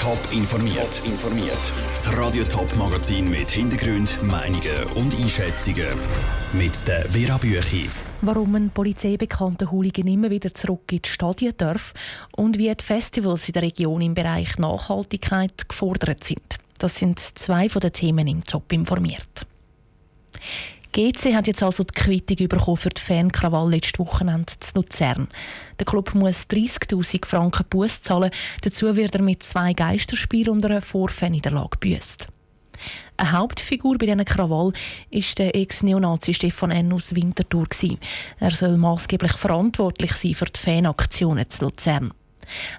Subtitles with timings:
[0.00, 1.02] Top informiert.
[1.04, 1.58] informiert.
[1.90, 5.88] Das Radio Top Magazin mit Hintergrund, Meinungen und Einschätzungen
[6.52, 7.90] mit der Vera Büchi.
[8.20, 11.94] Warum ein polizeibekannter Hooligan immer wieder zurück in die Stadien darf
[12.36, 16.58] und wie die Festivals in der Region im Bereich Nachhaltigkeit gefordert sind.
[16.78, 19.46] Das sind zwei von den Themen im Top informiert.
[20.92, 25.28] GC hat jetzt also die Quittung bekommen für die Fankrawall letztes Wochenende zu Luzern.
[25.78, 28.30] Der Club muss 30'000 Franken Buß zahlen.
[28.62, 32.28] Dazu wird er mit zwei Geisterspielen und einer Vorfanniederlage büßt.
[33.16, 36.92] Eine Hauptfigur bei diesen Krawall war der Ex-Neonazi Stefan N.
[36.92, 37.66] aus Winterthur.
[38.38, 42.14] Er soll maßgeblich verantwortlich sein für die Fanaktionen zu Luzern.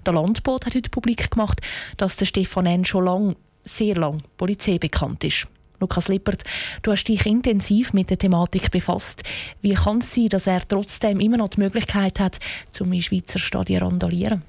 [0.06, 1.62] Der Landbot hat heute publik gemacht,
[1.98, 2.86] dass der Stefan N.
[2.86, 5.48] schon lang, sehr lang, Polizei bekannt ist.
[5.80, 6.44] Lukas Lippert,
[6.82, 9.24] du hast dich intensiv mit der Thematik befasst.
[9.62, 12.40] Wie kann es sein, dass er trotzdem immer noch die Möglichkeit hat,
[12.72, 14.44] zum Schweizer Stadion randalieren?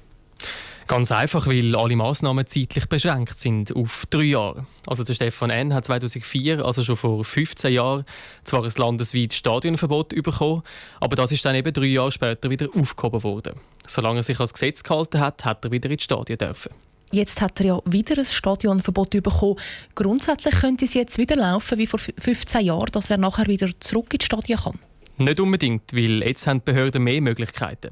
[0.87, 4.65] Ganz einfach, weil alle Massnahmen zeitlich beschränkt sind auf drei Jahre.
[4.87, 5.73] Also der Stefan N.
[5.73, 8.03] hat 2004, also schon vor 15 Jahren,
[8.43, 10.63] zwar ein landesweites Stadionverbot bekommen,
[10.99, 13.53] aber das ist dann eben drei Jahre später wieder aufgehoben worden.
[13.87, 16.71] Solange er sich als Gesetz gehalten hat, hat er wieder ins Stadion dürfen.
[17.11, 19.57] Jetzt hat er ja wieder ein Stadionverbot bekommen.
[19.95, 24.13] Grundsätzlich könnte es jetzt wieder laufen wie vor 15 Jahren, dass er nachher wieder zurück
[24.13, 24.79] ins Stadion kann.
[25.17, 27.89] Nicht unbedingt, weil jetzt haben die Behörden mehr Möglichkeiten.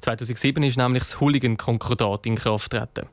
[0.00, 3.06] 2007 ist nämlich das Hooligan-Konkordat in Kraft getreten.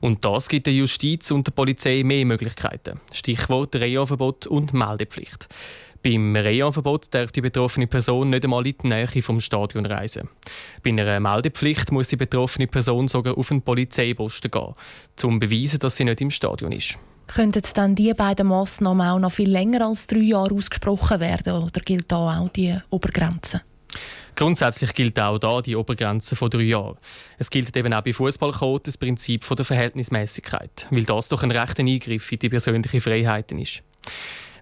[0.00, 3.00] Und das gibt der Justiz und der Polizei mehr Möglichkeiten.
[3.12, 5.48] Stichwort Reha-Verbot und Meldepflicht.
[6.02, 10.28] Beim Reha-Verbot darf die betroffene Person nicht einmal in die Nähe vom Stadion reisen.
[10.82, 14.74] Bei einer Meldepflicht muss die betroffene Person sogar auf einen Polizeiposten gehen, um
[15.16, 16.98] zu beweisen, dass sie nicht im Stadion ist.
[17.26, 21.80] Könnten dann diese beiden Massnahmen auch noch viel länger als drei Jahre ausgesprochen werden oder
[21.80, 23.62] gilt da auch die Obergrenze?
[24.34, 26.96] Grundsätzlich gilt auch da die Obergrenze von drei Jahren.
[27.38, 31.50] Es gilt eben auch bei Fußballcode das Prinzip von der Verhältnismäßigkeit, weil das doch ein
[31.50, 33.82] rechter Eingriff in die persönlichen Freiheiten ist.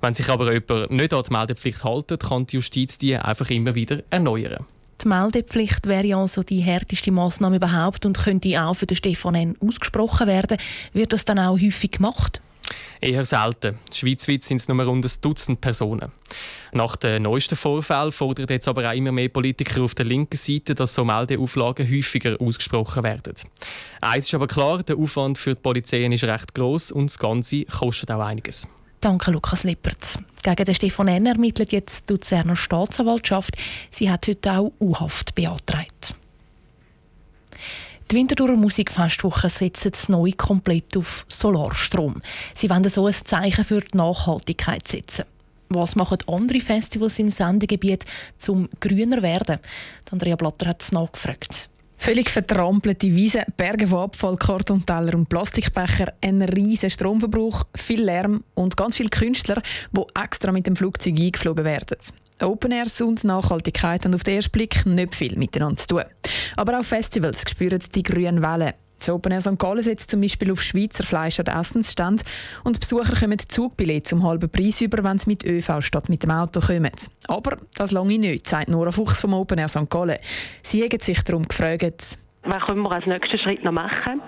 [0.00, 3.74] Wenn sich aber jemand nicht an die Meldepflicht hält, kann die Justiz die einfach immer
[3.74, 4.66] wieder erneuern.
[5.02, 9.56] Die Meldepflicht wäre also die härteste Maßnahme überhaupt und könnte auch für den Stefan N.
[9.60, 10.58] ausgesprochen werden.
[10.92, 12.40] Wird das dann auch häufig gemacht?
[13.00, 13.78] Eher selten.
[13.92, 16.10] Schweizweit sind es nur rund ein Dutzend Personen.
[16.72, 20.74] Nach den neuesten Vorfällen fordern jetzt aber auch immer mehr Politiker auf der linken Seite,
[20.74, 23.34] dass so Meldeauflagen häufiger ausgesprochen werden.
[24.00, 27.64] Eins ist aber klar, der Aufwand für die Polizei ist recht groß und das Ganze
[27.66, 28.66] kostet auch einiges.
[29.00, 30.18] Danke, Lukas Lippert.
[30.42, 31.26] Gegen den Stefan N.
[31.26, 33.56] ermittelt jetzt die Luzerner Staatsanwaltschaft.
[33.90, 36.14] Sie hat heute auch U-Haft beantragt.
[38.10, 42.20] Die Winterthurer Musikfestwoche setzt neu komplett auf Solarstrom.
[42.54, 45.24] Sie wollen so ein Zeichen für die Nachhaltigkeit setzen.
[45.68, 48.04] Was machen andere Festivals im Sendegebiet
[48.38, 49.58] zum grüner werden?
[50.12, 51.68] Andrea Blatter hat es nachgefragt.
[51.98, 58.76] Völlig vertrampelte Wiesen, Berge von Abfall, Kartonteller und Plastikbecher, ein riesiger Stromverbrauch, viel Lärm und
[58.76, 59.62] ganz viele Künstler,
[59.92, 61.96] die extra mit dem Flugzeug eingeflogen werden.
[62.42, 66.04] Open Airs und Nachhaltigkeit haben auf den ersten Blick nicht viel miteinander zu tun.
[66.56, 68.74] Aber auch Festivals spüren die grünen Wellen.
[68.98, 69.58] Das Open St.
[69.58, 72.22] Gallen setzt zum Beispiel auf Schweizer Fleisch an Essensstand
[72.64, 76.30] und Besucher kommen Zugbillett zum halben Preis über, wenn sie mit ÖV statt mit dem
[76.30, 76.90] Auto kommen.
[77.28, 79.90] Aber das lange nicht, sagt Nora Fuchs vom Open Air St.
[79.90, 80.18] Gallen.
[80.62, 84.22] Sie haben sich darum gefragt, was können wir als nächsten Schritt noch machen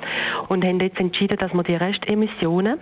[0.48, 2.78] und haben jetzt entschieden, dass wir die Restemissionen,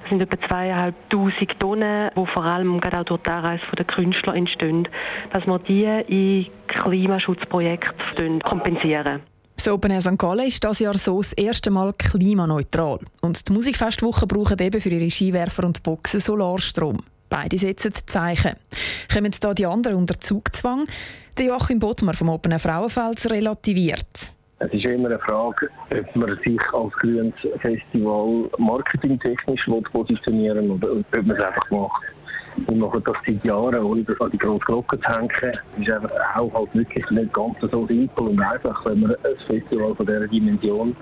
[0.00, 4.34] das sind etwa 2'500 Tonnen, die vor allem gerade auch durch die Anreise der Künstler
[4.34, 4.88] entstehen,
[5.32, 9.22] dass wir die in Klimaschutzprojekte kompensieren.
[9.56, 10.18] Das Open Air St.
[10.18, 13.00] Gallen ist dieses Jahr so das erste Mal klimaneutral.
[13.22, 16.98] Und die Musikfestwochen brauchen eben für ihre Skiwerfer und Boxen Solarstrom.
[17.28, 18.54] Beide setzen Zeichen.
[19.12, 20.86] Kommen da die anderen unter Zugzwang?
[21.36, 24.35] Der Joachim Bottmer vom Open Air Frauenfels relativiert.
[24.58, 30.92] Es ist immer eine Frage, ob man sich als grünes Festival marketingtechnisch positionieren will oder
[30.92, 32.02] ob man es einfach macht.
[32.66, 35.58] Wir machen das seit Jahren, ohne an die grosse Glocke zu hängen.
[35.78, 39.94] Ist einfach auch halt wirklich nicht ganz so simpel und einfach, wenn man ein Festival
[39.94, 40.96] von dieser Dimension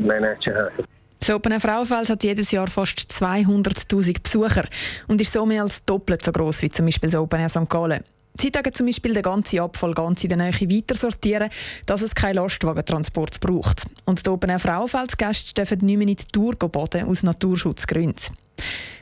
[0.00, 0.72] managen hat.
[1.18, 4.64] Das Open Frauenfeld hat jedes Jahr fast 200'000 Besucher
[5.08, 7.68] und ist so mehr als doppelt so groß wie zum Beispiel das Open Air St.
[7.68, 8.04] Gallen.
[8.38, 11.48] Sie tagen zum Beispiel den ganzen Abfall ganz in der Nähe weiter sortieren,
[11.86, 13.82] dass es keinen Lastwagentransport braucht.
[14.04, 18.36] Und die Open Air Frauenfeldsgäste dürfen nicht mehr in die Tour baden aus Naturschutzgründen.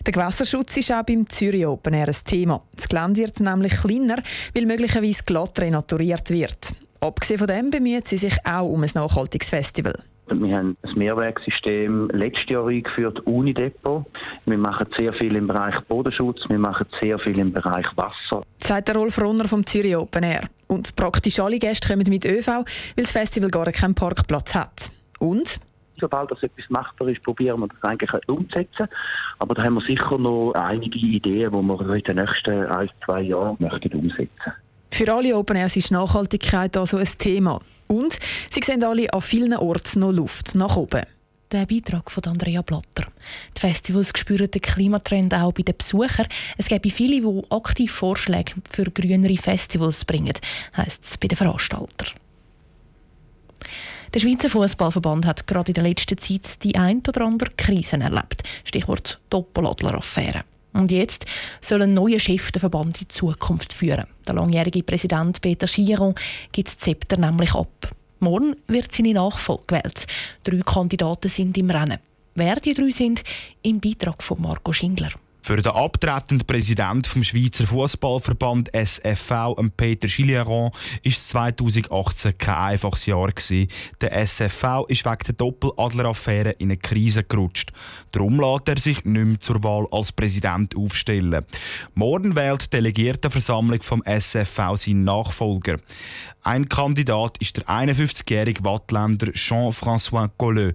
[0.06, 2.62] Der Gewässerschutz ist auch beim Zürich Open Air ein Thema.
[2.76, 4.22] Das Gelände wird nämlich kleiner,
[4.54, 6.74] weil möglicherweise glatt renaturiert wird.
[7.00, 9.94] Abgesehen von dem bemüht sie sich auch um ein nachhaltiges Festival.
[10.26, 14.06] Wir haben ein Mehrwerksystem letztes Jahr eingeführt, Unidepot.
[14.46, 18.42] Wir machen sehr viel im Bereich Bodenschutz, wir machen sehr viel im Bereich Wasser.
[18.66, 20.48] Sagt der Rolf Ronner vom Zürich Open Air.
[20.68, 22.64] Und praktisch alle Gäste kommen mit ÖV, weil
[22.96, 24.90] das Festival gar keinen Parkplatz hat.
[25.18, 25.60] Und?
[26.00, 28.88] sobald das etwas machbar ist, probieren wir das eigentlich umzusetzen.
[29.38, 33.22] Aber da haben wir sicher noch einige Ideen, die wir in den nächsten ein, zwei
[33.22, 34.52] Jahren möchten umsetzen
[34.90, 37.60] Für alle Open Airs ist Nachhaltigkeit also ein Thema.
[37.86, 38.18] Und
[38.50, 41.04] sie sehen alle an vielen Orten noch Luft nach oben.
[41.54, 43.06] Der Beitrag von Andrea Blatter.
[43.56, 46.26] Die Festivals spüren den Klimatrend auch bei den Besuchern.
[46.58, 50.34] Es gibt viele, die aktiv Vorschläge für grünere Festivals bringen,
[50.76, 52.08] heisst es bei den Veranstaltern.
[54.12, 58.42] Der Schweizer Fußballverband hat gerade in der letzten Zeit die ein oder andere Krisen erlebt.
[58.64, 60.42] Stichwort Doppeladler-Affäre.
[60.72, 61.24] Und jetzt
[61.60, 64.08] soll ein neuer Chef den Verband in Zukunft führen.
[64.26, 66.16] Der langjährige Präsident Peter Chiron
[66.50, 67.94] gibt das Zepter nämlich ab.
[68.24, 70.06] Morgen wird seine Nachfolge gewählt.
[70.42, 71.98] Drei Kandidaten sind im Rennen.
[72.34, 73.22] Wer die drei sind,
[73.62, 75.10] im Beitrag von Marco Schindler.
[75.46, 80.70] Für den abtretenden Präsident vom Schweizer Fußballverband SFV, Peter Gilliaron,
[81.02, 83.30] ist 2018 kein einfaches Jahr.
[84.00, 87.72] Der SFV ist wegen der Doppeladler-Affäre in eine Krise gerutscht.
[88.12, 91.44] Darum lässt er sich nicht mehr zur Wahl als Präsident aufstellen.
[91.92, 95.76] Morgen wählt die Delegiertenversammlung vom SFV seinen Nachfolger.
[96.46, 100.74] Ein Kandidat ist der 51-jährige Wattländer Jean-François Colleux.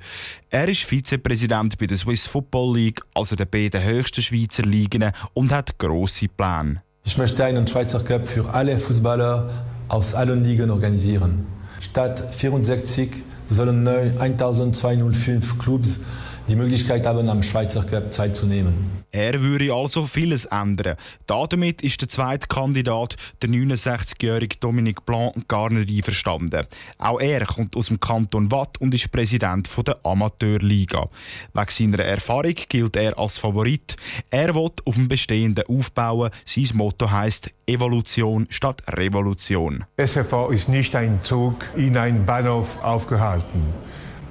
[0.50, 5.52] Er ist Vizepräsident bei der Swiss Football League, also der beiden höchsten Schweizer Ligen, und
[5.52, 6.82] hat grosse Pläne.
[7.04, 9.50] Ich möchte einen Schweizer Cup für alle Fußballer
[9.88, 11.48] aus allen Ligen organisieren.
[11.80, 16.02] Statt 64 sollen neu 1205 Clubs
[16.50, 19.04] die Möglichkeit haben, am Schweizer Cup teilzunehmen.
[19.12, 20.96] Er würde also vieles ändern.
[21.28, 26.66] Damit ist der zweite Kandidat, der 69-jährige Dominique Blanc, gar nicht einverstanden.
[26.98, 31.10] Auch er kommt aus dem Kanton Watt und ist Präsident der Amateurliga.
[31.54, 33.96] Wegen seiner Erfahrung gilt er als Favorit.
[34.30, 36.32] Er will auf dem Bestehenden aufbauen.
[36.46, 39.86] Sein Motto heißt Evolution statt Revolution.
[39.98, 43.64] SFV ist nicht ein Zug in einen Bahnhof aufgehalten.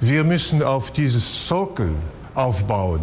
[0.01, 1.91] Wir müssen auf dieses Sockel
[2.33, 3.01] aufbauen,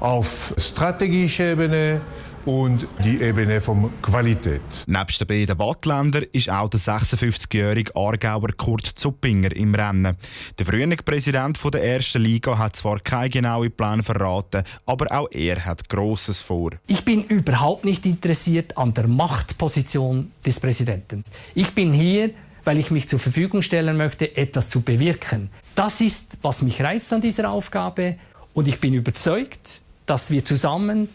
[0.00, 2.00] auf strategischer Ebene
[2.44, 4.60] und die Ebene von Qualität.
[4.88, 10.16] Nebst den beiden Wattländer ist auch der 56-jährige Aargauer Kurt Zuppinger im Rennen.
[10.58, 15.64] Der frühere Präsident der ersten Liga hat zwar keine genauen Pläne verraten, aber auch er
[15.64, 16.70] hat Grosses vor.
[16.88, 21.24] Ich bin überhaupt nicht interessiert an der Machtposition des Präsidenten.
[21.54, 22.30] Ich bin hier,
[22.64, 25.50] weil ich mich zur Verfügung stellen möchte, etwas zu bewirken.
[25.74, 28.16] Das ist, was mich reizt an dieser Aufgabe.
[28.52, 31.08] Und ich bin überzeugt, dass wir zusammen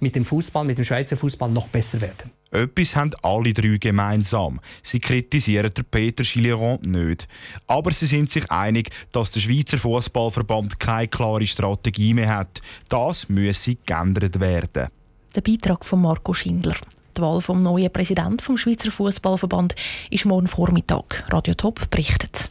[0.00, 2.30] mit dem Fußball, mit dem Schweizer Fußball noch besser werden.
[2.50, 4.60] Etwas haben alle drei gemeinsam.
[4.82, 7.26] Sie kritisieren der Peter Gilliron nicht.
[7.66, 12.60] Aber sie sind sich einig, dass der Schweizer Fußballverband keine klare Strategie mehr hat.
[12.90, 14.88] Das müsse geändert werden.
[15.34, 16.76] Der Beitrag von Marco Schindler.
[17.16, 19.74] Die Wahl vom neuen Präsidenten vom Schweizer Fußballverband
[20.10, 21.24] ist morgen Vormittag.
[21.30, 22.50] Radio Top berichtet.